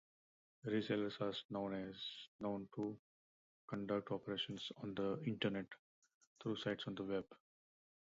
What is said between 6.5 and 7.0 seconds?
sites on